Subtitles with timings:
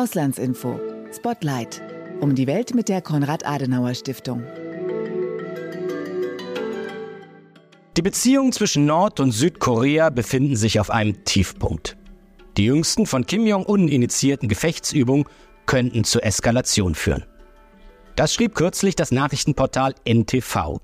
[0.00, 0.80] Auslandsinfo.
[1.14, 1.82] Spotlight.
[2.22, 4.42] Um die Welt mit der Konrad-Adenauer-Stiftung.
[7.98, 11.98] Die Beziehungen zwischen Nord- und Südkorea befinden sich auf einem Tiefpunkt.
[12.56, 15.26] Die jüngsten von Kim Jong-un initiierten Gefechtsübungen
[15.66, 17.26] könnten zur Eskalation führen.
[18.16, 20.80] Das schrieb kürzlich das Nachrichtenportal NTV.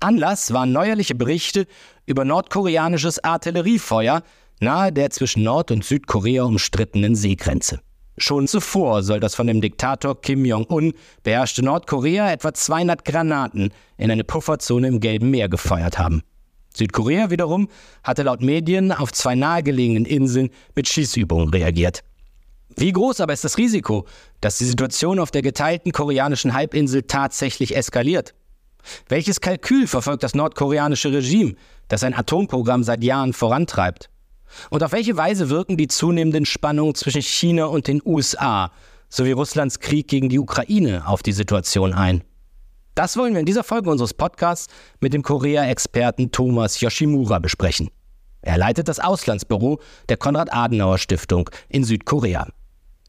[0.00, 1.66] Anlass waren neuerliche Berichte
[2.04, 4.22] über nordkoreanisches Artilleriefeuer
[4.60, 7.80] nahe der zwischen Nord- und Südkorea umstrittenen Seegrenze.
[8.18, 14.10] Schon zuvor soll das von dem Diktator Kim Jong-un beherrschte Nordkorea etwa 200 Granaten in
[14.10, 16.22] eine Pufferzone im Gelben Meer gefeuert haben.
[16.74, 17.68] Südkorea wiederum
[18.02, 22.04] hatte laut Medien auf zwei nahegelegenen Inseln mit Schießübungen reagiert.
[22.76, 24.06] Wie groß aber ist das Risiko,
[24.40, 28.34] dass die Situation auf der geteilten koreanischen Halbinsel tatsächlich eskaliert?
[29.08, 31.54] Welches Kalkül verfolgt das nordkoreanische Regime,
[31.88, 34.08] das sein Atomprogramm seit Jahren vorantreibt?
[34.70, 38.72] Und auf welche Weise wirken die zunehmenden Spannungen zwischen China und den USA
[39.08, 42.22] sowie Russlands Krieg gegen die Ukraine auf die Situation ein?
[42.94, 47.88] Das wollen wir in dieser Folge unseres Podcasts mit dem Korea-Experten Thomas Yoshimura besprechen.
[48.42, 52.48] Er leitet das Auslandsbüro der Konrad-Adenauer-Stiftung in Südkorea.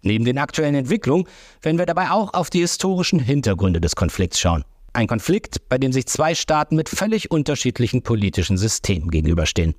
[0.03, 1.25] Neben den aktuellen Entwicklungen
[1.61, 4.63] werden wir dabei auch auf die historischen Hintergründe des Konflikts schauen.
[4.93, 9.73] Ein Konflikt, bei dem sich zwei Staaten mit völlig unterschiedlichen politischen Systemen gegenüberstehen.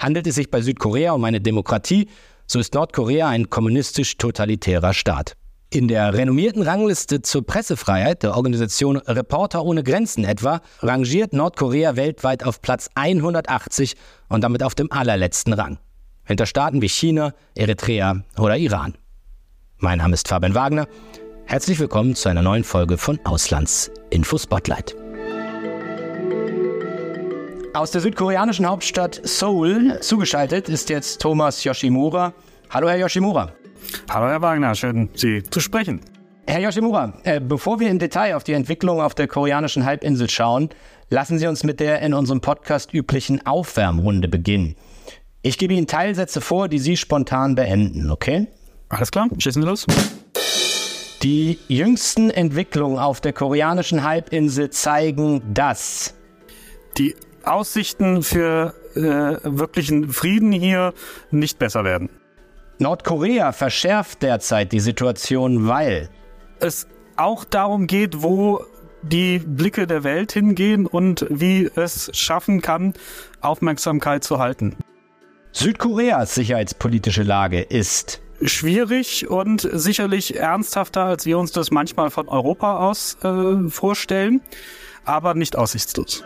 [0.00, 2.08] Handelt es sich bei Südkorea um eine Demokratie,
[2.46, 5.34] so ist Nordkorea ein kommunistisch-totalitärer Staat.
[5.70, 12.44] In der renommierten Rangliste zur Pressefreiheit der Organisation Reporter ohne Grenzen etwa rangiert Nordkorea weltweit
[12.44, 13.96] auf Platz 180
[14.28, 15.78] und damit auf dem allerletzten Rang.
[16.24, 18.98] Hinter Staaten wie China, Eritrea oder Iran.
[19.78, 20.86] Mein Name ist Fabian Wagner.
[21.46, 25.01] Herzlich willkommen zu einer neuen Folge von Auslandsinfo Spotlight.
[27.74, 32.34] Aus der südkoreanischen Hauptstadt Seoul zugeschaltet ist jetzt Thomas Yoshimura.
[32.68, 33.52] Hallo, Herr Yoshimura.
[34.10, 36.02] Hallo, Herr Wagner, schön, Sie zu sprechen.
[36.46, 40.68] Herr Yoshimura, äh, bevor wir im Detail auf die Entwicklung auf der koreanischen Halbinsel schauen,
[41.08, 44.76] lassen Sie uns mit der in unserem Podcast üblichen Aufwärmrunde beginnen.
[45.40, 48.48] Ich gebe Ihnen Teilsätze vor, die Sie spontan beenden, okay?
[48.90, 49.86] Alles klar, schießen Sie los.
[51.22, 56.14] Die jüngsten Entwicklungen auf der koreanischen Halbinsel zeigen, dass
[56.98, 57.14] die
[57.44, 59.00] Aussichten für äh,
[59.42, 60.92] wirklichen Frieden hier
[61.30, 62.08] nicht besser werden.
[62.78, 66.08] Nordkorea verschärft derzeit die Situation, weil
[66.60, 66.86] es
[67.16, 68.64] auch darum geht, wo
[69.02, 72.94] die Blicke der Welt hingehen und wie es schaffen kann,
[73.40, 74.76] Aufmerksamkeit zu halten.
[75.52, 82.78] Südkoreas sicherheitspolitische Lage ist schwierig und sicherlich ernsthafter, als wir uns das manchmal von Europa
[82.78, 84.40] aus äh, vorstellen,
[85.04, 86.24] aber nicht aussichtslos.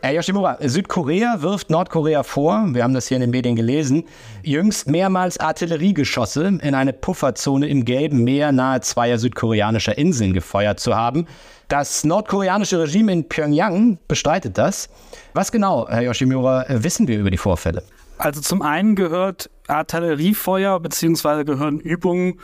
[0.00, 4.04] Herr Yoshimura, Südkorea wirft Nordkorea vor, wir haben das hier in den Medien gelesen,
[4.44, 10.94] jüngst mehrmals Artilleriegeschosse in eine Pufferzone im Gelben Meer nahe zweier südkoreanischer Inseln gefeuert zu
[10.94, 11.26] haben.
[11.66, 14.88] Das nordkoreanische Regime in Pyongyang bestreitet das.
[15.34, 17.82] Was genau, Herr Yoshimura, wissen wir über die Vorfälle?
[18.18, 21.42] Also zum einen gehört Artilleriefeuer bzw.
[21.42, 22.38] gehören Übungen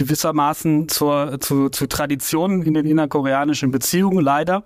[0.00, 4.64] gewissermaßen zur, zu, zu Traditionen in den innerkoreanischen Beziehungen, leider.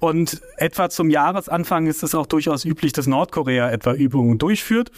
[0.00, 4.90] Und etwa zum Jahresanfang ist es auch durchaus üblich, dass Nordkorea etwa Übungen durchführt.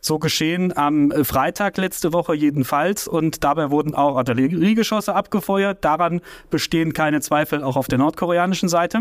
[0.00, 3.06] So geschehen am Freitag letzte Woche jedenfalls.
[3.06, 5.84] Und dabei wurden auch Artilleriegeschosse abgefeuert.
[5.84, 9.00] Daran bestehen keine Zweifel auch auf der nordkoreanischen Seite.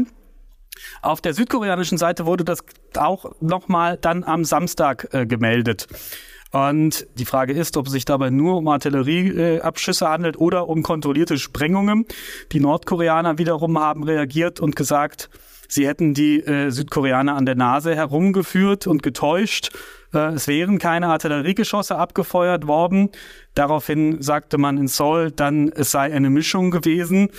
[1.01, 2.65] Auf der südkoreanischen Seite wurde das
[2.97, 5.87] auch nochmal dann am Samstag äh, gemeldet.
[6.53, 11.39] Und die Frage ist, ob es sich dabei nur um Artillerieabschüsse handelt oder um kontrollierte
[11.39, 12.05] Sprengungen.
[12.51, 15.31] Die Nordkoreaner wiederum haben reagiert und gesagt,
[15.67, 19.71] sie hätten die äh, Südkoreaner an der Nase herumgeführt und getäuscht.
[20.13, 23.09] Äh, es wären keine Artilleriegeschosse abgefeuert worden.
[23.55, 27.29] Daraufhin sagte man in Seoul dann, es sei eine Mischung gewesen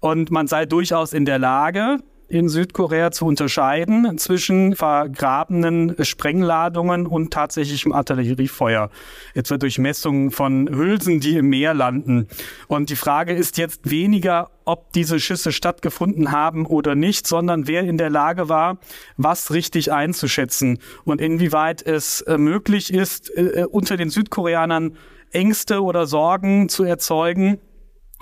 [0.00, 1.98] und man sei durchaus in der Lage,
[2.34, 8.90] in Südkorea zu unterscheiden zwischen vergrabenen Sprengladungen und tatsächlichem Artilleriefeuer.
[9.34, 12.26] Etwa durch Messungen von Hülsen, die im Meer landen.
[12.66, 17.82] Und die Frage ist jetzt weniger, ob diese Schüsse stattgefunden haben oder nicht, sondern wer
[17.82, 18.78] in der Lage war,
[19.16, 24.96] was richtig einzuschätzen und inwieweit es äh, möglich ist, äh, äh, unter den Südkoreanern
[25.30, 27.60] Ängste oder Sorgen zu erzeugen,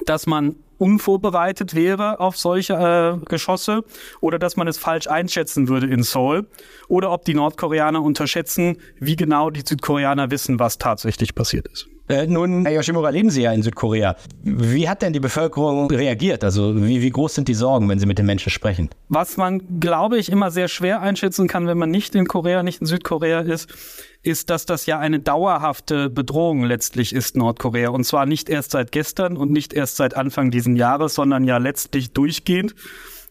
[0.04, 3.84] dass man unvorbereitet wäre auf solche äh, Geschosse
[4.20, 6.48] oder dass man es falsch einschätzen würde in Seoul
[6.88, 11.91] oder ob die Nordkoreaner unterschätzen, wie genau die Südkoreaner wissen, was tatsächlich passiert ist.
[12.12, 14.16] Äh, nun, Herr Yoshimura, leben Sie ja in Südkorea.
[14.42, 16.44] Wie hat denn die Bevölkerung reagiert?
[16.44, 18.90] Also wie, wie groß sind die Sorgen, wenn Sie mit den Menschen sprechen?
[19.08, 22.82] Was man, glaube ich, immer sehr schwer einschätzen kann, wenn man nicht in Korea, nicht
[22.82, 23.70] in Südkorea ist,
[24.22, 27.88] ist, dass das ja eine dauerhafte Bedrohung letztlich ist, Nordkorea.
[27.88, 31.56] Und zwar nicht erst seit gestern und nicht erst seit Anfang diesen Jahres, sondern ja
[31.56, 32.74] letztlich durchgehend.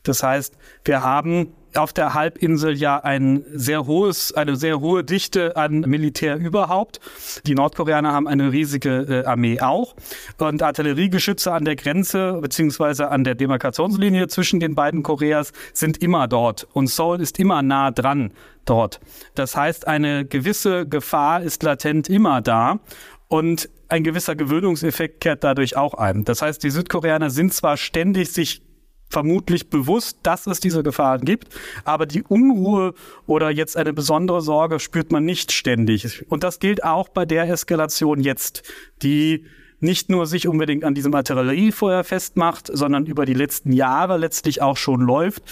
[0.04, 5.56] Das heißt, wir haben auf der Halbinsel ja ein sehr hohes, eine sehr hohe Dichte
[5.56, 7.00] an Militär überhaupt.
[7.46, 9.96] Die Nordkoreaner haben eine riesige äh, Armee auch
[10.38, 16.28] und Artilleriegeschütze an der Grenze beziehungsweise an der Demarkationslinie zwischen den beiden Koreas sind immer
[16.28, 18.32] dort und Seoul ist immer nah dran
[18.66, 19.00] dort.
[19.36, 22.80] Das heißt, eine gewisse Gefahr ist latent immer da
[23.28, 26.26] und ein gewisser Gewöhnungseffekt kehrt dadurch auch ein.
[26.26, 28.62] Das heißt, die Südkoreaner sind zwar ständig sich
[29.12, 31.50] vermutlich bewusst, dass es diese Gefahren gibt,
[31.84, 32.94] aber die Unruhe
[33.28, 36.26] oder jetzt eine besondere Sorge spürt man nicht ständig.
[36.30, 38.64] Und das gilt auch bei der Eskalation jetzt,
[39.04, 39.46] die
[39.80, 44.78] nicht nur sich unbedingt an diesem Artilleriefeuer festmacht, sondern über die letzten Jahre letztlich auch
[44.78, 45.44] schon läuft.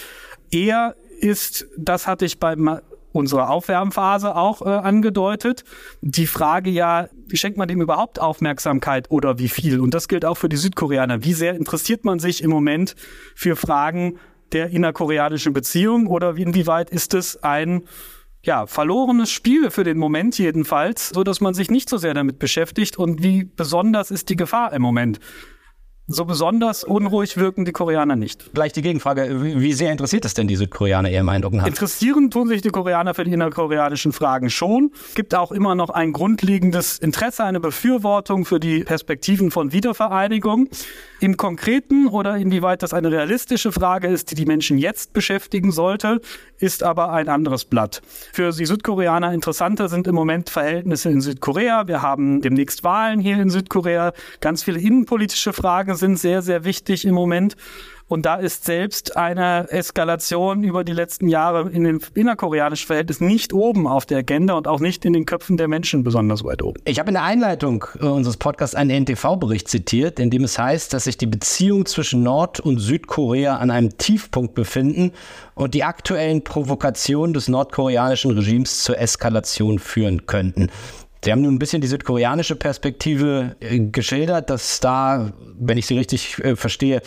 [0.50, 2.80] Eher ist, das hatte ich beim
[3.12, 5.64] unsere Aufwärmphase auch äh, angedeutet.
[6.00, 9.80] Die Frage ja, wie schenkt man dem überhaupt Aufmerksamkeit oder wie viel?
[9.80, 11.24] Und das gilt auch für die Südkoreaner.
[11.24, 12.94] Wie sehr interessiert man sich im Moment
[13.34, 14.18] für Fragen
[14.52, 17.84] der innerkoreanischen Beziehung oder inwieweit ist es ein
[18.42, 22.38] ja, verlorenes Spiel für den Moment jedenfalls, so dass man sich nicht so sehr damit
[22.38, 25.20] beschäftigt und wie besonders ist die Gefahr im Moment?
[26.12, 28.52] So besonders unruhig wirken die Koreaner nicht.
[28.52, 31.64] Gleich die Gegenfrage, wie sehr interessiert es denn die Südkoreaner Ihrem Eindruck nach?
[31.64, 34.90] Interessieren tun sich die Koreaner für die innerkoreanischen Fragen schon.
[35.08, 40.68] Es gibt auch immer noch ein grundlegendes Interesse, eine Befürwortung für die Perspektiven von Wiedervereinigung.
[41.20, 46.22] Im Konkreten oder inwieweit das eine realistische Frage ist, die die Menschen jetzt beschäftigen sollte,
[46.58, 48.00] ist aber ein anderes Blatt.
[48.32, 51.86] Für die Südkoreaner interessanter sind im Moment Verhältnisse in Südkorea.
[51.86, 54.14] Wir haben demnächst Wahlen hier in Südkorea.
[54.40, 57.54] Ganz viele innenpolitische Fragen sind sehr, sehr wichtig im Moment.
[58.10, 63.52] Und da ist selbst eine Eskalation über die letzten Jahre in den innerkoreanischen Verhältnissen nicht
[63.52, 66.80] oben auf der Agenda und auch nicht in den Köpfen der Menschen besonders weit oben.
[66.86, 70.92] Ich habe in der Einleitung äh, unseres Podcasts einen NTV-Bericht zitiert, in dem es heißt,
[70.92, 75.12] dass sich die Beziehungen zwischen Nord- und Südkorea an einem Tiefpunkt befinden
[75.54, 80.68] und die aktuellen Provokationen des nordkoreanischen Regimes zur Eskalation führen könnten.
[81.22, 85.98] Sie haben nun ein bisschen die südkoreanische Perspektive äh, geschildert, dass da, wenn ich Sie
[85.98, 87.02] richtig äh, verstehe,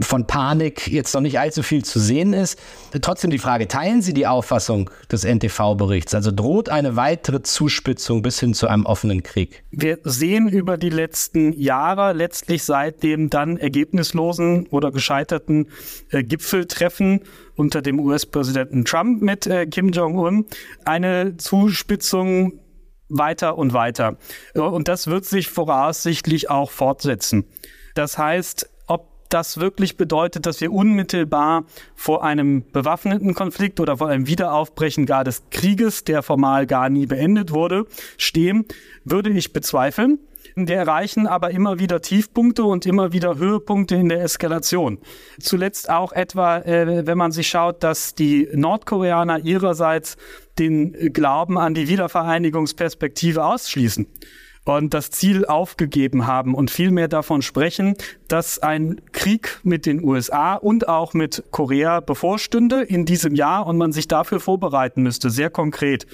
[0.00, 2.58] von Panik jetzt noch nicht allzu viel zu sehen ist.
[3.00, 6.14] Trotzdem die Frage, teilen Sie die Auffassung des NTV-Berichts?
[6.14, 9.64] Also droht eine weitere Zuspitzung bis hin zu einem offenen Krieg?
[9.70, 15.68] Wir sehen über die letzten Jahre, letztlich seit dem dann ergebnislosen oder gescheiterten
[16.10, 17.20] äh, Gipfeltreffen
[17.56, 20.46] unter dem US-Präsidenten Trump mit äh, Kim Jong-un,
[20.84, 22.60] eine Zuspitzung
[23.08, 24.18] weiter und weiter.
[24.54, 27.44] Und das wird sich voraussichtlich auch fortsetzen.
[27.94, 28.68] Das heißt,
[29.28, 31.64] das wirklich bedeutet, dass wir unmittelbar
[31.94, 37.06] vor einem bewaffneten Konflikt oder vor einem Wiederaufbrechen gar des Krieges, der formal gar nie
[37.06, 37.86] beendet wurde,
[38.16, 38.64] stehen,
[39.04, 40.18] würde ich bezweifeln.
[40.66, 44.98] Wir erreichen aber immer wieder Tiefpunkte und immer wieder Höhepunkte in der Eskalation.
[45.40, 50.16] Zuletzt auch etwa, äh, wenn man sich schaut, dass die Nordkoreaner ihrerseits
[50.58, 54.06] den Glauben an die Wiedervereinigungsperspektive ausschließen
[54.76, 57.96] und das Ziel aufgegeben haben und vielmehr davon sprechen,
[58.28, 63.78] dass ein Krieg mit den USA und auch mit Korea bevorstünde in diesem Jahr und
[63.78, 66.06] man sich dafür vorbereiten müsste, sehr konkret,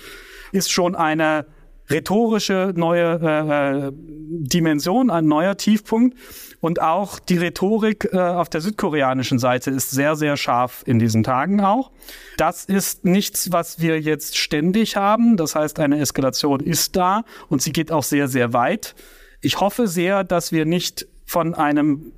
[0.52, 1.46] ist schon eine
[1.90, 6.16] rhetorische neue äh, äh Dimension, ein neuer Tiefpunkt.
[6.60, 11.22] Und auch die Rhetorik äh, auf der südkoreanischen Seite ist sehr, sehr scharf in diesen
[11.22, 11.90] Tagen auch.
[12.38, 15.36] Das ist nichts, was wir jetzt ständig haben.
[15.36, 18.94] Das heißt, eine Eskalation ist da und sie geht auch sehr, sehr weit.
[19.42, 22.12] Ich hoffe sehr, dass wir nicht von einem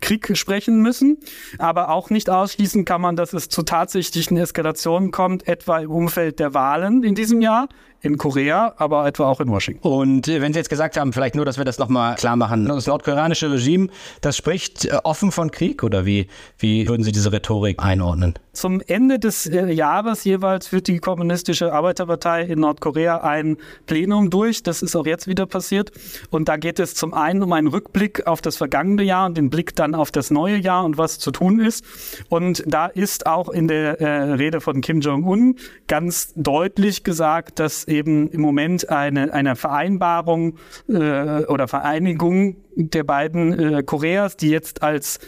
[0.00, 1.18] Krieg sprechen müssen.
[1.58, 6.38] Aber auch nicht ausschließen kann man, dass es zu tatsächlichen Eskalationen kommt, etwa im Umfeld
[6.38, 7.68] der Wahlen in diesem Jahr
[8.02, 9.86] in Korea, aber etwa auch in Washington.
[9.86, 12.66] Und äh, wenn Sie jetzt gesagt haben, vielleicht nur, dass wir das nochmal klar machen,
[12.66, 13.88] das nordkoreanische Regime,
[14.20, 16.26] das spricht äh, offen von Krieg oder wie,
[16.58, 18.34] wie würden Sie diese Rhetorik einordnen?
[18.52, 24.62] Zum Ende des äh, Jahres jeweils führt die Kommunistische Arbeiterpartei in Nordkorea ein Plenum durch.
[24.62, 25.92] Das ist auch jetzt wieder passiert.
[26.30, 29.50] Und da geht es zum einen um einen Rückblick auf das vergangene Jahr und den
[29.50, 31.84] Blick dann auf das neue Jahr und was zu tun ist.
[32.28, 37.84] Und da ist auch in der äh, Rede von Kim Jong-un ganz deutlich gesagt, dass
[37.90, 40.56] eben im Moment eine, eine Vereinbarung
[40.88, 45.18] äh, oder Vereinigung der beiden äh, Koreas, die jetzt als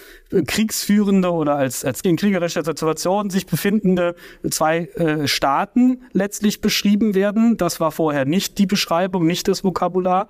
[0.47, 4.14] kriegsführende oder als, als in kriegerischer Situation sich befindende
[4.50, 7.57] zwei äh, Staaten letztlich beschrieben werden.
[7.57, 10.28] Das war vorher nicht die Beschreibung, nicht das Vokabular,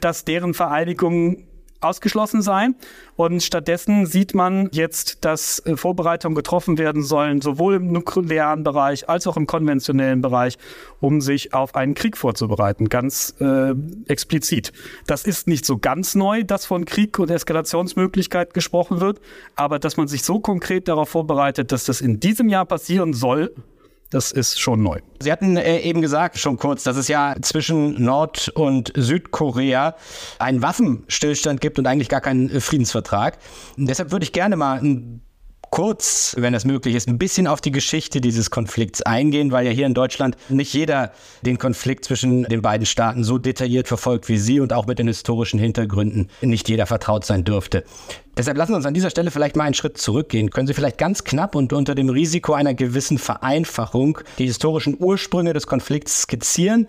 [0.00, 1.44] dass deren Vereinigung
[1.84, 2.74] ausgeschlossen sein.
[3.16, 9.08] Und stattdessen sieht man jetzt, dass äh, Vorbereitungen getroffen werden sollen, sowohl im nuklearen Bereich
[9.08, 10.58] als auch im konventionellen Bereich,
[11.00, 13.74] um sich auf einen Krieg vorzubereiten, ganz äh,
[14.08, 14.72] explizit.
[15.06, 19.20] Das ist nicht so ganz neu, dass von Krieg und Eskalationsmöglichkeit gesprochen wird,
[19.54, 23.52] aber dass man sich so konkret darauf vorbereitet, dass das in diesem Jahr passieren soll,
[24.14, 25.00] das ist schon neu.
[25.20, 29.96] Sie hatten äh, eben gesagt, schon kurz, dass es ja zwischen Nord- und Südkorea
[30.38, 33.38] einen Waffenstillstand gibt und eigentlich gar keinen äh, Friedensvertrag.
[33.76, 35.20] Und deshalb würde ich gerne mal ein
[35.74, 39.72] kurz, wenn das möglich ist, ein bisschen auf die Geschichte dieses Konflikts eingehen, weil ja
[39.72, 41.10] hier in Deutschland nicht jeder
[41.42, 45.08] den Konflikt zwischen den beiden Staaten so detailliert verfolgt wie Sie und auch mit den
[45.08, 47.82] historischen Hintergründen nicht jeder vertraut sein dürfte.
[48.36, 50.50] Deshalb lassen Sie uns an dieser Stelle vielleicht mal einen Schritt zurückgehen.
[50.50, 55.54] Können Sie vielleicht ganz knapp und unter dem Risiko einer gewissen Vereinfachung die historischen Ursprünge
[55.54, 56.86] des Konflikts skizzieren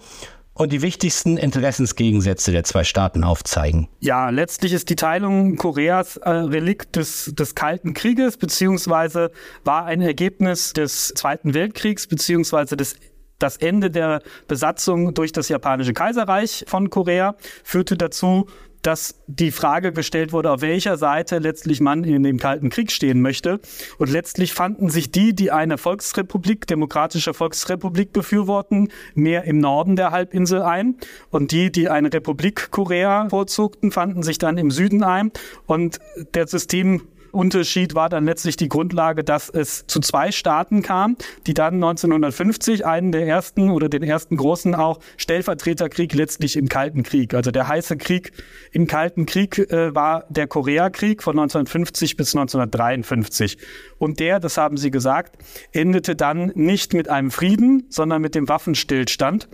[0.55, 3.87] und die wichtigsten Interessensgegensätze der zwei Staaten aufzeigen.
[3.99, 9.31] Ja, letztlich ist die Teilung Koreas äh, Relikt des, des Kalten Krieges, beziehungsweise
[9.63, 12.95] war ein Ergebnis des Zweiten Weltkriegs, beziehungsweise des
[13.37, 17.35] das Ende der Besatzung durch das japanische Kaiserreich von Korea
[17.65, 18.47] führte dazu,
[18.85, 23.19] dass die Frage gestellt wurde, auf welcher Seite letztlich man in dem Kalten Krieg stehen
[23.19, 23.59] möchte.
[23.97, 30.11] Und letztlich fanden sich die, die eine Volksrepublik, demokratische Volksrepublik befürworten, mehr im Norden der
[30.11, 30.97] Halbinsel ein.
[31.31, 35.31] Und die, die eine Republik Korea vorzugten, fanden sich dann im Süden ein.
[35.65, 35.99] Und
[36.35, 37.01] der System
[37.35, 42.85] Unterschied war dann letztlich die Grundlage, dass es zu zwei Staaten kam, die dann 1950
[42.85, 47.33] einen der ersten oder den ersten großen auch Stellvertreterkrieg letztlich im Kalten Krieg.
[47.33, 48.31] Also der heiße Krieg
[48.71, 53.57] im Kalten Krieg äh, war der Koreakrieg von 1950 bis 1953.
[53.97, 55.37] Und der, das haben Sie gesagt,
[55.71, 59.47] endete dann nicht mit einem Frieden, sondern mit dem Waffenstillstand.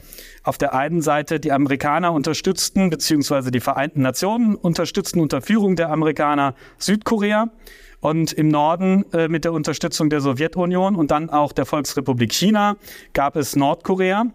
[0.43, 5.91] Auf der einen Seite die Amerikaner unterstützten, beziehungsweise die Vereinten Nationen unterstützten unter Führung der
[5.91, 7.51] Amerikaner Südkorea
[7.99, 12.77] und im Norden äh, mit der Unterstützung der Sowjetunion und dann auch der Volksrepublik China
[13.13, 14.25] gab es Nordkorea.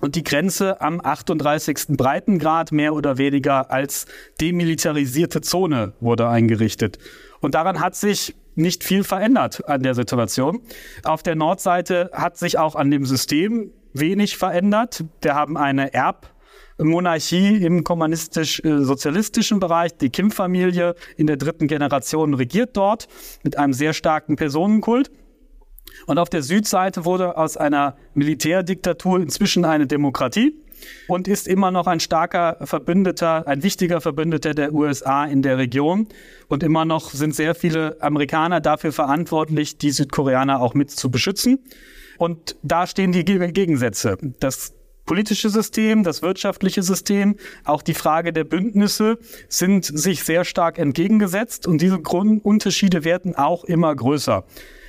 [0.00, 1.96] Und die Grenze am 38.
[1.96, 4.06] Breitengrad mehr oder weniger als
[4.40, 6.98] demilitarisierte Zone wurde eingerichtet.
[7.40, 10.60] Und daran hat sich nicht viel verändert an der Situation.
[11.04, 15.04] Auf der Nordseite hat sich auch an dem System wenig verändert.
[15.22, 19.96] Wir haben eine Erbmonarchie im kommunistisch-sozialistischen Bereich.
[19.96, 23.08] Die Kim-Familie in der dritten Generation regiert dort
[23.42, 25.10] mit einem sehr starken Personenkult.
[26.06, 30.63] Und auf der Südseite wurde aus einer Militärdiktatur inzwischen eine Demokratie
[31.08, 36.08] und ist immer noch ein starker Verbündeter, ein wichtiger Verbündeter der USA in der Region.
[36.48, 41.60] Und immer noch sind sehr viele Amerikaner dafür verantwortlich, die Südkoreaner auch mit zu beschützen.
[42.18, 44.18] Und da stehen die Gegensätze.
[44.40, 44.72] Das
[45.06, 51.66] politische System, das wirtschaftliche System, auch die Frage der Bündnisse sind sich sehr stark entgegengesetzt
[51.66, 54.44] und diese Grundunterschiede werden auch immer größer.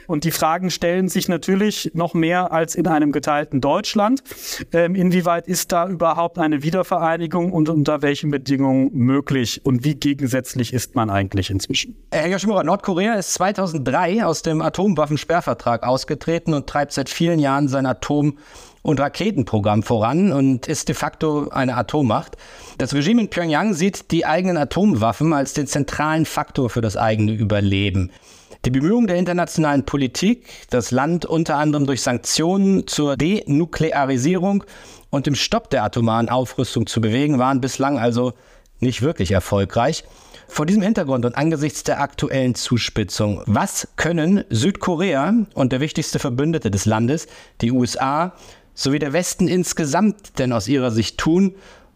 [0.08, 4.24] Und die Fragen stellen sich natürlich noch mehr als in einem geteilten Deutschland.
[4.72, 9.62] Ähm, inwieweit ist da überhaupt eine Wiedervereinigung und unter welchen Bedingungen möglich?
[9.64, 11.96] Und wie gegensätzlich ist man eigentlich inzwischen?
[12.12, 17.86] Herr Yoshimura, Nordkorea ist 2003 aus dem Atomwaffensperrvertrag ausgetreten und treibt seit vielen Jahren sein
[17.86, 18.38] Atom-
[18.86, 22.38] und Raketenprogramm voran und ist de facto eine Atommacht.
[22.78, 27.34] Das Regime in Pyongyang sieht die eigenen Atomwaffen als den zentralen Faktor für das eigene
[27.34, 28.12] Überleben.
[28.66, 34.64] Die Bemühungen der internationalen Politik, das Land unter anderem durch Sanktionen zur Denuklearisierung
[35.12, 38.34] und dem Stopp der atomaren Aufrüstung zu bewegen, waren bislang also
[38.80, 40.04] nicht wirklich erfolgreich.
[40.48, 46.72] Vor diesem Hintergrund und angesichts der aktuellen Zuspitzung, was können Südkorea und der wichtigste Verbündete
[46.72, 47.28] des Landes,
[47.62, 48.34] die USA,
[48.74, 51.54] sowie der Westen insgesamt denn aus ihrer Sicht tun,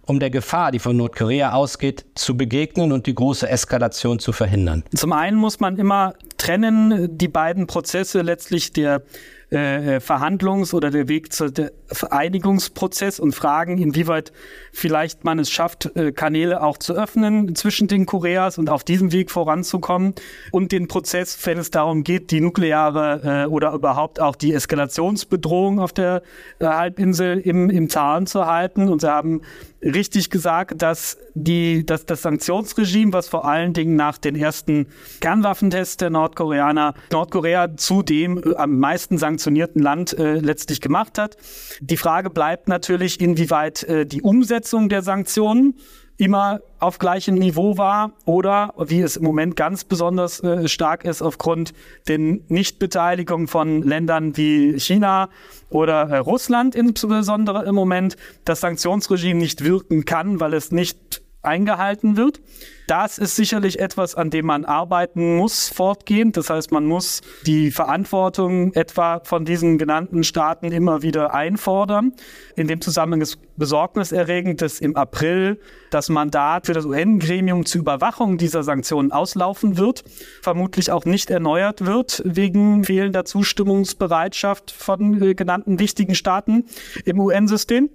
[0.09, 4.83] um der Gefahr, die von Nordkorea ausgeht, zu begegnen und die große Eskalation zu verhindern?
[4.95, 9.03] Zum einen muss man immer trennen, die beiden Prozesse letztlich der
[9.51, 14.31] äh, Verhandlungs- oder der Weg zu der Vereinigungsprozess und fragen, inwieweit
[14.71, 19.11] vielleicht man es schafft, äh, Kanäle auch zu öffnen zwischen den Koreas und auf diesem
[19.11, 20.13] Weg voranzukommen
[20.51, 25.79] und den Prozess, wenn es darum geht, die nukleare äh, oder überhaupt auch die Eskalationsbedrohung
[25.79, 26.21] auf der
[26.61, 28.87] Halbinsel im, im Zahn zu halten.
[28.87, 29.41] Und sie haben
[29.81, 34.87] richtig gesagt, dass die, dass das Sanktionsregime, was vor allen Dingen nach den ersten
[35.21, 41.37] Kernwaffentests der Nordkoreaner Nordkorea zu dem äh, am meisten sanktionierten Land äh, letztlich gemacht hat.
[41.81, 45.75] Die Frage bleibt natürlich, inwieweit äh, die Umsetzung der Sanktionen
[46.19, 51.21] immer auf gleichem Niveau war oder wie es im Moment ganz besonders äh, stark ist
[51.21, 51.73] aufgrund
[52.09, 55.29] den Nichtbeteiligung von Ländern wie China
[55.69, 62.17] oder äh, Russland insbesondere im Moment das Sanktionsregime nicht wirken kann, weil es nicht eingehalten
[62.17, 62.41] wird.
[62.87, 66.35] Das ist sicherlich etwas, an dem man arbeiten muss fortgehend.
[66.37, 72.13] Das heißt, man muss die Verantwortung etwa von diesen genannten Staaten immer wieder einfordern.
[72.55, 75.59] In dem Zusammenhang ist besorgniserregend, dass im April
[75.91, 80.03] das Mandat für das UN-Gremium zur Überwachung dieser Sanktionen auslaufen wird,
[80.41, 86.65] vermutlich auch nicht erneuert wird wegen fehlender Zustimmungsbereitschaft von äh, genannten wichtigen Staaten
[87.05, 87.89] im UN-System.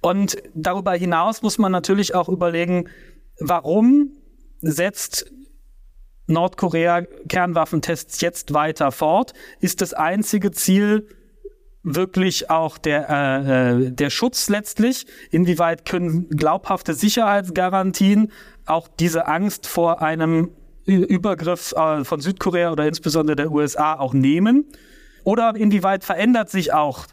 [0.00, 2.88] Und darüber hinaus muss man natürlich auch überlegen,
[3.38, 4.12] warum
[4.60, 5.30] setzt
[6.26, 9.34] Nordkorea Kernwaffentests jetzt weiter fort?
[9.60, 11.06] Ist das einzige Ziel
[11.82, 15.06] wirklich auch der, äh, äh, der Schutz letztlich?
[15.30, 18.32] Inwieweit können glaubhafte Sicherheitsgarantien
[18.66, 20.50] auch diese Angst vor einem
[20.86, 24.66] Übergriff äh, von Südkorea oder insbesondere der USA auch nehmen?
[25.24, 27.06] Oder inwieweit verändert sich auch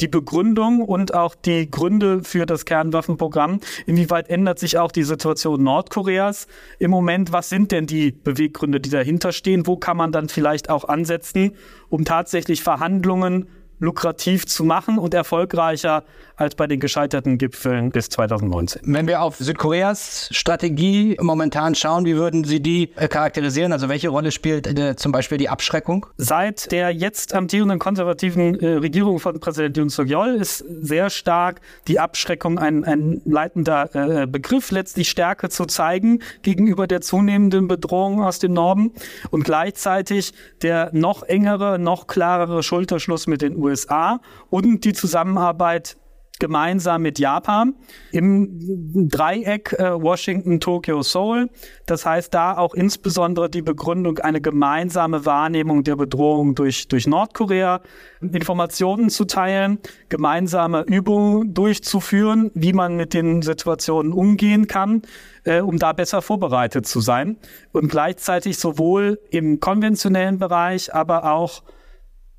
[0.00, 3.60] die Begründung und auch die Gründe für das Kernwaffenprogramm.
[3.86, 6.46] Inwieweit ändert sich auch die Situation Nordkoreas
[6.78, 7.32] im Moment?
[7.32, 9.66] Was sind denn die Beweggründe, die dahinter stehen?
[9.66, 11.52] Wo kann man dann vielleicht auch ansetzen,
[11.88, 16.04] um tatsächlich Verhandlungen lukrativ zu machen und erfolgreicher
[16.42, 18.82] als bei den gescheiterten Gipfeln bis 2019.
[18.84, 23.72] Wenn wir auf Südkoreas Strategie momentan schauen, wie würden Sie die äh, charakterisieren?
[23.72, 26.06] Also welche Rolle spielt äh, zum Beispiel die Abschreckung?
[26.16, 32.00] Seit der jetzt amtierenden konservativen äh, Regierung von Präsident Yoon Suk-yeol ist sehr stark die
[32.00, 38.40] Abschreckung ein, ein leitender äh, Begriff, letztlich Stärke zu zeigen gegenüber der zunehmenden Bedrohung aus
[38.40, 38.92] dem Norden
[39.30, 40.32] und gleichzeitig
[40.62, 44.20] der noch engere, noch klarere Schulterschluss mit den USA
[44.50, 45.96] und die Zusammenarbeit
[46.38, 47.74] gemeinsam mit Japan
[48.10, 51.48] im Dreieck äh, Washington, Tokio, Seoul.
[51.86, 57.80] Das heißt, da auch insbesondere die Begründung, eine gemeinsame Wahrnehmung der Bedrohung durch, durch Nordkorea,
[58.20, 65.02] Informationen zu teilen, gemeinsame Übungen durchzuführen, wie man mit den Situationen umgehen kann,
[65.44, 67.36] äh, um da besser vorbereitet zu sein.
[67.70, 71.62] Und gleichzeitig sowohl im konventionellen Bereich, aber auch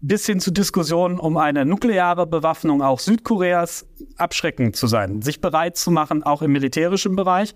[0.03, 5.77] bis hin zu Diskussionen um eine nukleare Bewaffnung auch Südkoreas abschreckend zu sein, sich bereit
[5.77, 7.55] zu machen, auch im militärischen Bereich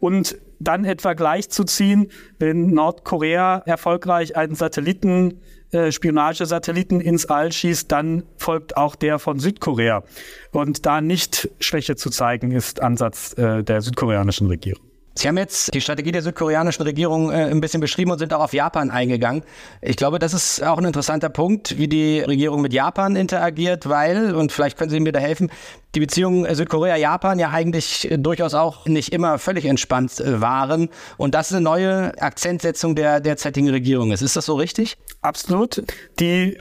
[0.00, 5.40] und dann etwa gleichzuziehen, wenn Nordkorea erfolgreich einen Satelliten,
[5.70, 10.02] äh, Spionagesatelliten ins All schießt, dann folgt auch der von Südkorea.
[10.50, 14.93] Und da nicht Schwäche zu zeigen, ist Ansatz äh, der südkoreanischen Regierung.
[15.16, 18.40] Sie haben jetzt die Strategie der südkoreanischen Regierung äh, ein bisschen beschrieben und sind auch
[18.40, 19.44] auf Japan eingegangen.
[19.80, 24.34] Ich glaube, das ist auch ein interessanter Punkt, wie die Regierung mit Japan interagiert, weil,
[24.34, 25.50] und vielleicht können Sie mir da helfen,
[25.94, 31.34] die Beziehungen Südkorea-Japan ja eigentlich äh, durchaus auch nicht immer völlig entspannt äh, waren und
[31.34, 34.22] das eine neue Akzentsetzung der derzeitigen Regierung ist.
[34.22, 34.96] Ist das so richtig?
[35.22, 35.84] Absolut.
[36.18, 36.58] Die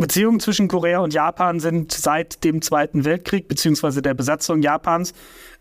[0.00, 5.14] Beziehungen zwischen Korea und Japan sind seit dem Zweiten Weltkrieg beziehungsweise der Besatzung Japans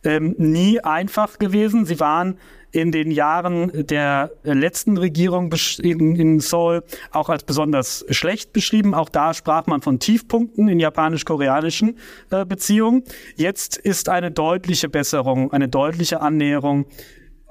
[0.04, 1.86] ähm, nie einfach gewesen.
[1.86, 2.38] Sie waren
[2.76, 8.93] in den Jahren der letzten Regierung in, in Seoul auch als besonders schlecht beschrieben.
[8.93, 11.98] Auch da sprach man von Tiefpunkten in japanisch-koreanischen
[12.32, 13.04] äh, Beziehungen.
[13.38, 16.86] Jetzt ist eine deutliche Besserung, eine deutliche Annäherung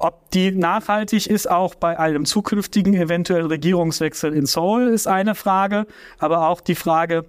[0.04, 5.86] ob die nachhaltig ist, auch bei einem zukünftigen eventuellen Regierungswechsel in Seoul, ist eine Frage.
[6.18, 7.24] Aber auch die Frage,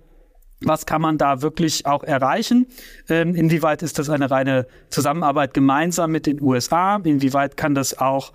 [0.60, 2.68] was kann man da wirklich auch erreichen?
[3.08, 6.98] Ähm, inwieweit ist das eine reine Zusammenarbeit gemeinsam mit den USA?
[6.98, 8.34] Inwieweit kann das auch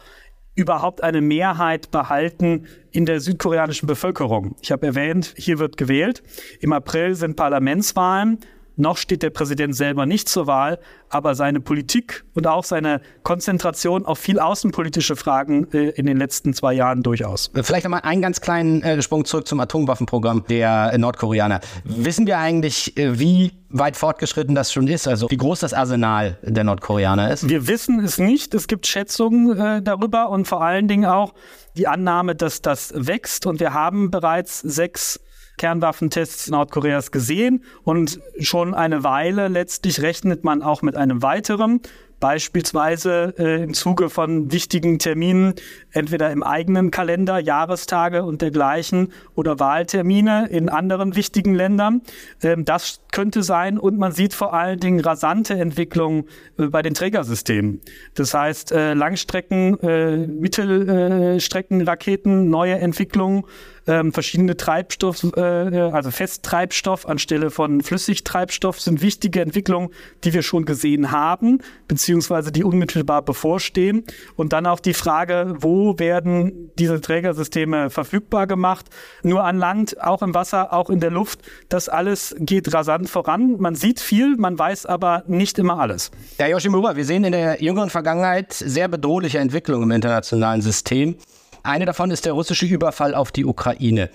[0.54, 4.56] überhaupt eine Mehrheit behalten in der südkoreanischen Bevölkerung?
[4.62, 6.22] Ich habe erwähnt, hier wird gewählt.
[6.60, 8.38] Im April sind Parlamentswahlen.
[8.80, 10.78] Noch steht der Präsident selber nicht zur Wahl,
[11.10, 16.54] aber seine Politik und auch seine Konzentration auf viel außenpolitische Fragen äh, in den letzten
[16.54, 17.50] zwei Jahren durchaus.
[17.54, 21.60] Vielleicht nochmal einen ganz kleinen äh, Sprung zurück zum Atomwaffenprogramm der äh, Nordkoreaner.
[21.84, 26.38] Wissen wir eigentlich, äh, wie weit fortgeschritten das schon ist, also wie groß das Arsenal
[26.42, 27.48] der Nordkoreaner ist?
[27.48, 28.54] Wir wissen es nicht.
[28.54, 31.34] Es gibt Schätzungen äh, darüber und vor allen Dingen auch
[31.76, 33.46] die Annahme, dass das wächst.
[33.46, 35.20] Und wir haben bereits sechs
[35.58, 41.80] Kernwaffentests Nordkoreas gesehen und schon eine Weile letztlich rechnet man auch mit einem weiteren
[42.20, 45.54] beispielsweise äh, im Zuge von wichtigen Terminen,
[45.90, 52.02] entweder im eigenen Kalender, Jahrestage und dergleichen oder Wahltermine in anderen wichtigen Ländern.
[52.42, 56.26] Ähm, das könnte sein und man sieht vor allen Dingen rasante Entwicklungen
[56.58, 57.80] äh, bei den Trägersystemen.
[58.14, 63.44] Das heißt, äh, Langstrecken, äh, Mittelstreckenraketen, neue Entwicklungen
[63.86, 69.90] ähm, verschiedene Treibstoff, äh, also Festtreibstoff anstelle von Flüssigtreibstoff sind wichtige Entwicklungen,
[70.24, 74.04] die wir schon gesehen haben, beziehungsweise die unmittelbar bevorstehen.
[74.36, 78.86] Und dann auch die Frage, wo werden diese Trägersysteme verfügbar gemacht?
[79.22, 81.40] Nur an Land, auch im Wasser, auch in der Luft.
[81.68, 83.56] Das alles geht rasant voran.
[83.58, 86.10] Man sieht viel, man weiß aber nicht immer alles.
[86.38, 91.16] Ja, Yoshimura, wir sehen in der jüngeren Vergangenheit sehr bedrohliche Entwicklungen im internationalen System.
[91.62, 94.08] Eine davon ist der russische Überfall auf die Ukraine.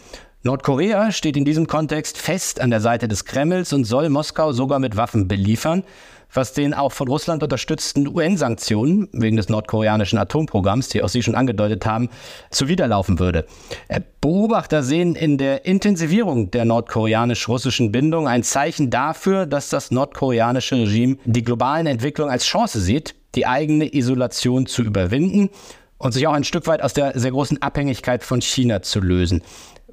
[0.44, 4.80] Nordkorea steht in diesem Kontext fest an der Seite des Kremls und soll Moskau sogar
[4.80, 5.84] mit Waffen beliefern,
[6.34, 11.36] was den auch von Russland unterstützten UN-Sanktionen wegen des nordkoreanischen Atomprogramms, die auch Sie schon
[11.36, 12.10] angedeutet haben,
[12.50, 13.46] zuwiderlaufen würde.
[13.88, 20.76] Äh, Beobachter sehen in der Intensivierung der nordkoreanisch-russischen Bindung ein Zeichen dafür, dass das nordkoreanische
[20.76, 25.50] Regime die globalen Entwicklungen als Chance sieht, die eigene Isolation zu überwinden
[25.98, 29.42] und sich auch ein Stück weit aus der sehr großen Abhängigkeit von China zu lösen.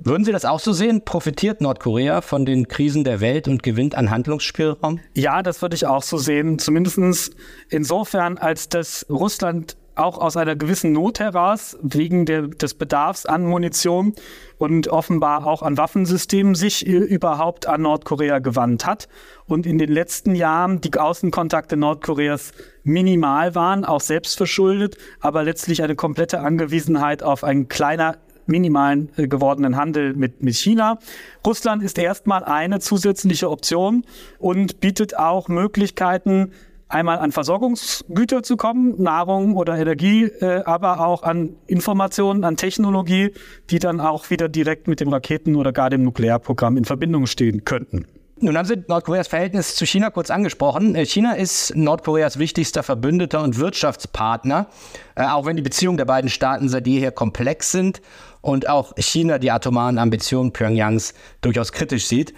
[0.04, 1.04] Würden Sie das auch so sehen?
[1.04, 4.98] Profitiert Nordkorea von den Krisen der Welt und gewinnt an Handlungsspielraum?
[5.14, 6.58] Ja, das würde ich auch so sehen.
[6.58, 7.36] Zumindest
[7.68, 13.44] insofern, als dass Russland auch aus einer gewissen Not heraus, wegen der, des Bedarfs an
[13.44, 14.14] Munition
[14.58, 19.08] und offenbar auch an Waffensystemen sich überhaupt an Nordkorea gewandt hat.
[19.46, 22.52] Und in den letzten Jahren die Außenkontakte Nordkoreas
[22.84, 29.28] minimal waren, auch selbst verschuldet, aber letztlich eine komplette Angewiesenheit auf einen kleiner minimalen äh,
[29.28, 30.98] gewordenen Handel mit, mit China.
[31.46, 34.04] Russland ist erstmal eine zusätzliche Option
[34.38, 36.52] und bietet auch Möglichkeiten,
[36.92, 43.32] einmal an Versorgungsgüter zu kommen, Nahrung oder Energie, äh, aber auch an Informationen, an Technologie,
[43.70, 47.64] die dann auch wieder direkt mit dem Raketen- oder gar dem Nuklearprogramm in Verbindung stehen
[47.64, 48.06] könnten.
[48.44, 50.96] Nun haben Sie Nordkoreas Verhältnis zu China kurz angesprochen.
[50.96, 54.66] Äh, China ist Nordkoreas wichtigster Verbündeter und Wirtschaftspartner,
[55.14, 58.02] äh, auch wenn die Beziehungen der beiden Staaten seit jeher komplex sind
[58.40, 62.34] und auch China die atomaren Ambitionen Pyongyangs durchaus kritisch sieht.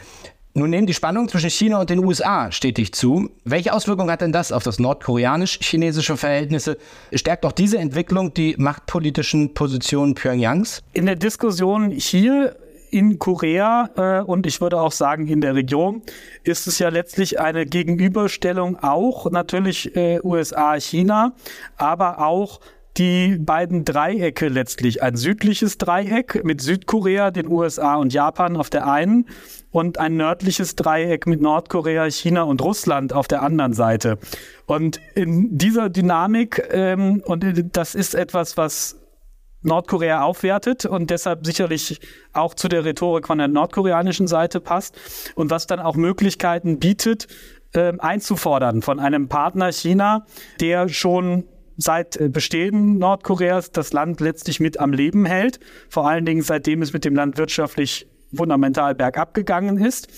[0.56, 3.28] Nun nehmen die Spannungen zwischen China und den USA stetig zu.
[3.42, 6.78] Welche Auswirkungen hat denn das auf das nordkoreanisch-chinesische Verhältnisse?
[7.12, 10.84] Stärkt auch diese Entwicklung die machtpolitischen Positionen Pyongyangs?
[10.92, 12.54] In der Diskussion hier
[12.92, 16.02] in Korea äh, und ich würde auch sagen in der Region
[16.44, 21.34] ist es ja letztlich eine Gegenüberstellung auch natürlich äh, USA-China,
[21.76, 22.60] aber auch
[22.96, 25.02] die beiden Dreiecke letztlich.
[25.02, 29.26] Ein südliches Dreieck mit Südkorea, den USA und Japan auf der einen
[29.74, 34.18] und ein nördliches Dreieck mit Nordkorea, China und Russland auf der anderen Seite.
[34.66, 39.00] Und in dieser Dynamik, ähm, und das ist etwas, was
[39.62, 41.98] Nordkorea aufwertet und deshalb sicherlich
[42.32, 44.96] auch zu der Rhetorik von der nordkoreanischen Seite passt
[45.34, 47.26] und was dann auch Möglichkeiten bietet,
[47.72, 50.24] äh, einzufordern von einem Partner China,
[50.60, 55.58] der schon seit äh, Bestehen Nordkoreas das Land letztlich mit am Leben hält,
[55.88, 60.08] vor allen Dingen seitdem es mit dem Land wirtschaftlich fundamental bergab gegangen ist,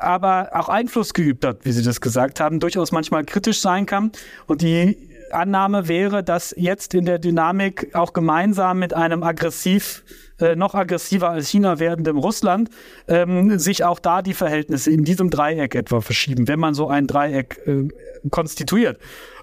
[0.00, 4.12] aber auch Einfluss geübt hat, wie Sie das gesagt haben, durchaus manchmal kritisch sein kann.
[4.46, 4.96] Und die
[5.32, 10.04] Annahme wäre, dass jetzt in der Dynamik auch gemeinsam mit einem aggressiv
[10.38, 12.70] äh, noch aggressiver als China werdendem Russland
[13.08, 17.06] ähm, sich auch da die Verhältnisse in diesem Dreieck etwa verschieben, wenn man so ein
[17.06, 17.88] Dreieck äh,
[18.30, 18.98] konstituiert.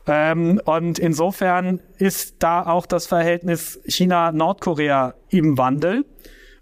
[0.07, 6.05] Ähm, und insofern ist da auch das Verhältnis China-Nordkorea im Wandel.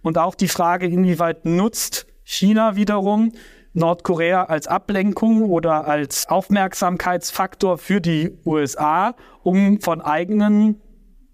[0.08, 3.34] Und auch die Frage, inwieweit nutzt China wiederum
[3.74, 10.80] Nordkorea als Ablenkung oder als Aufmerksamkeitsfaktor für die USA, um von eigenen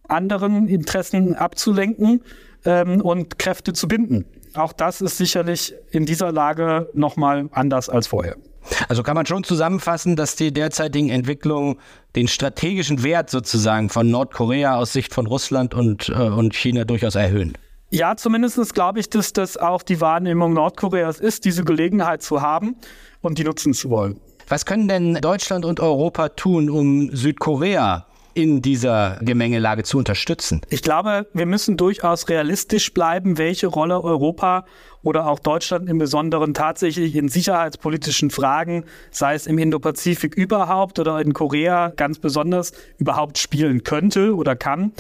[0.07, 2.23] anderen Interessen abzulenken
[2.65, 4.25] ähm, und Kräfte zu binden.
[4.55, 8.37] Auch das ist sicherlich in dieser Lage nochmal anders als vorher.
[8.89, 11.75] Also kann man schon zusammenfassen, dass die derzeitigen Entwicklungen
[12.15, 17.13] den strategischen Wert sozusagen von Nordkorea aus Sicht von Russland und, äh, und China durchaus
[17.13, 17.53] erhöhen.
[17.93, 22.75] Ja, zumindest glaube ich, dass das auch die Wahrnehmung Nordkoreas ist, diese Gelegenheit zu haben
[23.21, 24.19] und die nutzen zu wollen.
[24.47, 30.61] Was können denn Deutschland und Europa tun, um Südkorea in dieser Gemengelage zu unterstützen?
[30.71, 34.65] Ich glaube, wir müssen durchaus realistisch bleiben, welche Rolle Europa
[35.03, 41.21] oder auch Deutschland im Besonderen tatsächlich in sicherheitspolitischen Fragen, sei es im Indopazifik überhaupt oder
[41.21, 44.93] in Korea ganz besonders, überhaupt spielen könnte oder kann.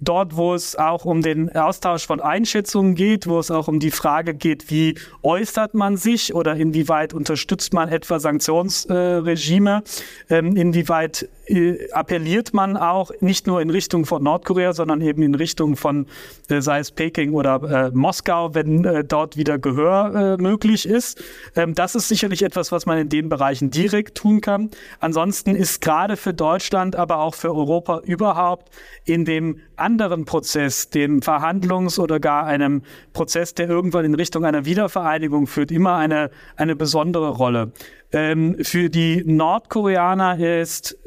[0.00, 3.90] Dort, wo es auch um den Austausch von Einschätzungen geht, wo es auch um die
[3.90, 9.82] Frage geht, wie äußert man sich oder inwieweit unterstützt man etwa Sanktionsregime,
[10.28, 15.22] äh, ähm, inwieweit äh, appelliert man auch nicht nur in Richtung von Nordkorea, sondern eben
[15.22, 16.06] in Richtung von,
[16.48, 21.22] äh, sei es Peking oder äh, Moskau, wenn dort wieder Gehör möglich ist.
[21.56, 24.70] Ähm, das ist sicherlich etwas, was man in den Bereichen direkt tun kann.
[25.00, 28.70] Ansonsten ist gerade für Deutschland, aber auch für Europa überhaupt
[29.04, 32.82] in dem anderen Prozess, dem Verhandlungs- oder gar einem
[33.14, 37.72] Prozess, der irgendwann in Richtung einer Wiedervereinigung führt, immer eine, eine besondere Rolle.
[38.12, 40.98] Ähm, für die Nordkoreaner ist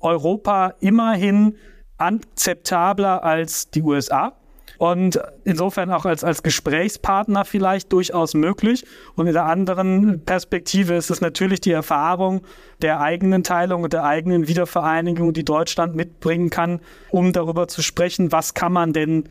[0.00, 1.56] Europa immerhin
[1.96, 4.36] akzeptabler als die USA
[4.78, 8.84] und insofern auch als, als Gesprächspartner vielleicht durchaus möglich.
[9.14, 12.42] Und in der anderen Perspektive ist es natürlich die Erfahrung
[12.80, 16.80] der eigenen Teilung und der eigenen Wiedervereinigung, die Deutschland mitbringen kann,
[17.10, 19.28] um darüber zu sprechen, was kann man denn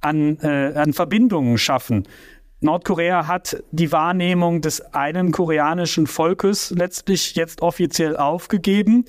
[0.00, 2.06] an, äh, an Verbindungen schaffen.
[2.60, 9.04] Nordkorea hat die Wahrnehmung des einen koreanischen Volkes letztlich jetzt offiziell aufgegeben.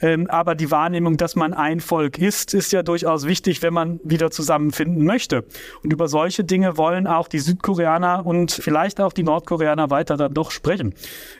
[0.00, 4.00] Ähm, aber die Wahrnehmung, dass man ein Volk ist, ist ja durchaus wichtig, wenn man
[4.04, 5.44] wieder zusammenfinden möchte.
[5.82, 10.32] Und über solche Dinge wollen auch die Südkoreaner und vielleicht auch die Nordkoreaner weiter dann
[10.32, 10.94] doch sprechen.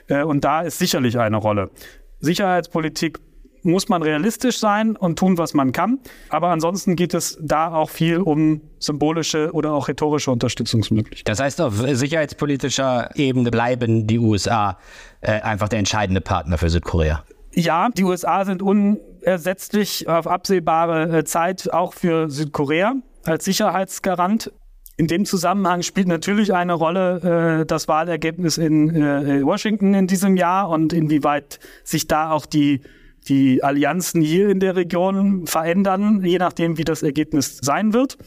[0.07, 1.71] Äh, und da ist sicherlich eine Rolle.
[2.19, 3.19] Sicherheitspolitik
[3.65, 5.99] muss man realistisch sein und tun, was man kann.
[6.29, 11.25] Aber ansonsten geht es da auch viel um symbolische oder auch rhetorische Unterstützungsmöglichkeiten.
[11.25, 14.77] Das heißt, auf sicherheitspolitischer Ebene bleiben die USA
[15.21, 17.23] äh, einfach der entscheidende Partner für Südkorea.
[17.53, 24.51] Ja, die USA sind unersetzlich auf absehbare äh, Zeit auch für Südkorea als Sicherheitsgarant.
[24.97, 30.37] In dem Zusammenhang spielt natürlich eine Rolle äh, das Wahlergebnis in äh, Washington in diesem
[30.37, 32.81] Jahr und inwieweit sich da auch die
[33.27, 38.17] die Allianzen hier in der Region verändern, je nachdem, wie das Ergebnis sein wird.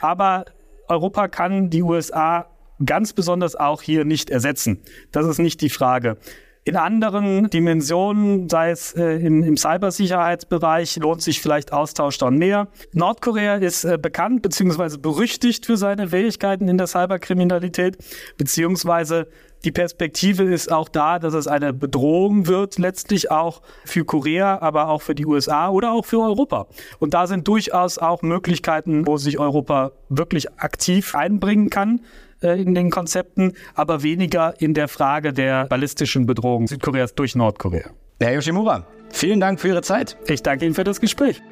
[0.00, 0.46] Aber
[0.88, 2.46] Europa kann die USA
[2.84, 4.82] ganz besonders auch hier nicht ersetzen.
[5.12, 6.18] Das ist nicht die Frage.
[6.68, 12.66] In anderen Dimensionen, sei es äh, im, im Cybersicherheitsbereich, lohnt sich vielleicht Austausch dann mehr.
[12.92, 14.98] Nordkorea ist äh, bekannt bzw.
[14.98, 17.98] berüchtigt für seine Fähigkeiten in der Cyberkriminalität,
[18.36, 19.28] beziehungsweise
[19.64, 24.88] die Perspektive ist auch da, dass es eine Bedrohung wird, letztlich auch für Korea, aber
[24.88, 26.66] auch für die USA oder auch für Europa.
[26.98, 32.00] Und da sind durchaus auch Möglichkeiten, wo sich Europa wirklich aktiv einbringen kann
[32.42, 37.90] äh, in den Konzepten, aber weniger in der Frage der ballistischen Bedrohung Südkoreas durch Nordkorea.
[38.20, 40.16] Herr Yoshimura, vielen Dank für Ihre Zeit.
[40.26, 41.42] Ich danke Ihnen für das Gespräch.